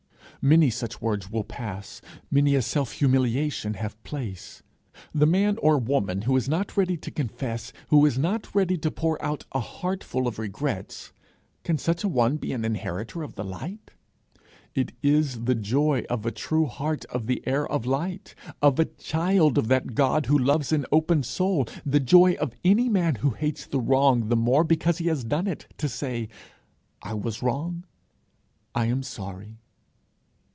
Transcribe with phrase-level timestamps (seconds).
[0.43, 2.01] Many such words will pass,
[2.31, 4.63] many a self humiliation have place.
[5.13, 8.89] The man or woman who is not ready to confess, who is not ready to
[8.89, 11.13] pour out a heartful of regrets
[11.63, 13.91] can such a one be an inheritor of the light?
[14.73, 18.33] It is the joy of a true heart of an heir of light,
[18.63, 22.89] of a child of that God who loves an open soul the joy of any
[22.89, 26.29] man who hates the wrong the more because he has done it, to say,
[27.03, 27.83] 'I was wrong;
[28.73, 29.59] I am sorry.'